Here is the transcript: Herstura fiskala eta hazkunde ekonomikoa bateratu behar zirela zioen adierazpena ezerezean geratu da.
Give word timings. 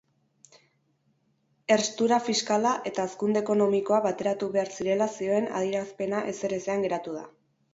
Herstura 1.75 2.17
fiskala 2.29 2.71
eta 2.91 3.05
hazkunde 3.09 3.41
ekonomikoa 3.45 4.01
bateratu 4.09 4.51
behar 4.57 4.73
zirela 4.79 5.09
zioen 5.19 5.51
adierazpena 5.61 6.27
ezerezean 6.33 6.89
geratu 6.89 7.19
da. 7.21 7.27